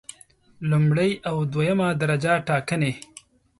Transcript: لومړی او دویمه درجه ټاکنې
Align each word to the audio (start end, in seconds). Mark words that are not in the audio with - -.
لومړی 0.69 1.11
او 1.29 1.35
دویمه 1.53 1.87
درجه 2.01 2.33
ټاکنې 2.47 2.91